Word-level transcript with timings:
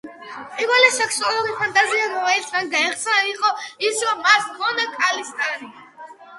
პირველი 0.53 0.87
სექსუალური 0.95 1.53
ფანტაზია, 1.59 2.07
რომელიც 2.15 2.49
მან 2.57 2.73
გაიხსენა, 2.73 3.21
იყო 3.35 3.53
ის, 3.91 4.03
რომ 4.09 4.27
მას 4.27 4.51
ჰქონდა 4.51 4.91
ქალის 4.99 5.35
ტანი. 5.41 5.75